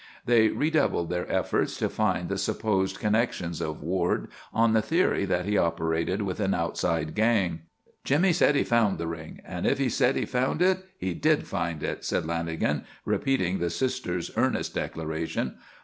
They 0.25 0.47
redoubled 0.47 1.11
their 1.11 1.31
efforts 1.31 1.77
to 1.77 1.87
find 1.87 2.27
the 2.27 2.39
supposed 2.39 2.99
connections 2.99 3.61
of 3.61 3.83
Ward 3.83 4.29
on 4.51 4.73
the 4.73 4.81
theory 4.81 5.25
that 5.25 5.45
he 5.45 5.59
operated 5.59 6.23
with 6.23 6.39
an 6.39 6.55
outside 6.55 7.13
gang. 7.13 7.59
"'Jimmy 8.03 8.33
said 8.33 8.55
he 8.55 8.63
found 8.63 8.97
the 8.97 9.05
ring 9.05 9.41
and 9.45 9.67
if 9.67 9.77
he 9.77 9.89
said 9.89 10.15
he 10.15 10.25
found 10.25 10.63
it 10.63 10.83
he 10.97 11.13
did 11.13 11.45
find 11.47 11.83
it,'" 11.83 12.03
said 12.03 12.23
Lanagan, 12.23 12.83
repeating 13.05 13.59
the 13.59 13.69
sister's 13.69 14.31
earnest 14.37 14.73
declaration. 14.73 15.57